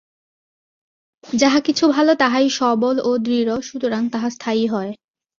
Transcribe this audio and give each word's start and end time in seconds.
যাহা 1.23 1.59
কিছু 1.59 1.85
ভাল, 1.87 2.07
তাহাই 2.15 2.47
সবল 2.49 2.95
ও 2.99 3.11
দৃঢ়, 3.17 3.53
সুতরাং 3.61 4.03
তাহা 4.09 4.29
স্থায়ী 4.29 4.65
হয়। 4.67 4.91